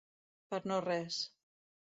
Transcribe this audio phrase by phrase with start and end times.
[0.53, 1.21] Per no res.